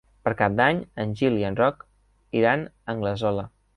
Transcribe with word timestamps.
Per 0.27 0.31
Cap 0.37 0.53
d'Any 0.59 0.79
en 1.03 1.13
Gil 1.19 1.37
i 1.41 1.45
en 1.49 1.59
Roc 1.59 1.85
iran 2.41 2.65
a 2.71 2.77
Anglesola. 2.95 3.45